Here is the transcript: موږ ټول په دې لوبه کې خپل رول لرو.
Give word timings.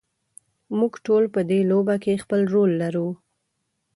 موږ 0.77 0.93
ټول 1.05 1.23
په 1.33 1.41
دې 1.49 1.59
لوبه 1.71 1.95
کې 2.03 2.21
خپل 2.23 2.41
رول 2.53 2.71
لرو. 2.81 3.07